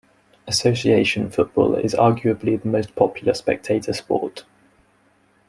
[0.47, 4.45] Association football is arguably the most popular spectator sport.